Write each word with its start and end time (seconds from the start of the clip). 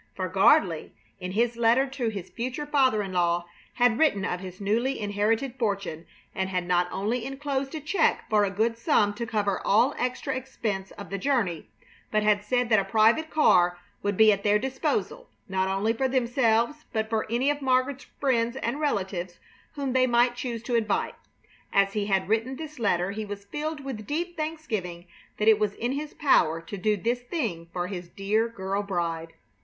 For 0.15 0.27
Gardley, 0.27 0.93
in 1.19 1.33
his 1.33 1.57
letter 1.57 1.85
to 1.85 2.07
his 2.09 2.31
future 2.31 2.65
father 2.65 3.03
in 3.03 3.13
law, 3.13 3.45
had 3.75 3.99
written 3.99 4.25
of 4.25 4.39
his 4.39 4.59
newly 4.59 4.99
inherited 4.99 5.57
fortune, 5.59 6.07
and 6.33 6.49
had 6.49 6.65
not 6.65 6.87
only 6.91 7.23
inclosed 7.23 7.75
a 7.75 7.79
check 7.79 8.23
for 8.27 8.43
a 8.43 8.49
good 8.49 8.79
sum 8.79 9.13
to 9.13 9.27
cover 9.27 9.61
all 9.63 9.93
extra 9.99 10.35
expense 10.35 10.89
of 10.89 11.11
the 11.11 11.19
journey, 11.19 11.69
but 12.09 12.23
had 12.23 12.43
said 12.43 12.69
that 12.69 12.79
a 12.79 12.83
private 12.83 13.29
car 13.29 13.77
would 14.01 14.17
be 14.17 14.31
at 14.31 14.41
their 14.43 14.57
disposal, 14.57 15.29
not 15.47 15.67
only 15.67 15.93
for 15.93 16.07
themselves, 16.07 16.83
but 16.91 17.07
for 17.07 17.27
any 17.31 17.51
of 17.51 17.61
Margaret's 17.61 18.05
friends 18.19 18.55
and 18.55 18.79
relatives 18.79 19.37
whom 19.75 19.93
they 19.93 20.07
might 20.07 20.33
choose 20.35 20.63
to 20.63 20.73
invite. 20.73 21.13
As 21.71 21.93
he 21.93 22.07
had 22.07 22.27
written 22.27 22.55
this 22.55 22.79
letter 22.79 23.11
he 23.11 23.23
was 23.23 23.45
filled 23.45 23.81
with 23.85 24.07
deep 24.07 24.35
thanksgiving 24.35 25.05
that 25.37 25.47
it 25.47 25.59
was 25.59 25.75
in 25.75 25.91
his 25.91 26.15
power 26.15 26.59
to 26.59 26.75
do 26.75 26.97
this 26.97 27.19
thing 27.21 27.67
for 27.71 27.85
his 27.85 28.09
dear 28.09 28.47
girl 28.47 28.81
bride. 28.81 29.33